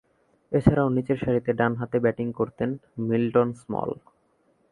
[0.51, 2.69] এছাড়াও, নিচেরসারিতে ডানহাতে ব্যাটিং করতেন
[3.07, 3.89] মিল্টন স্মল।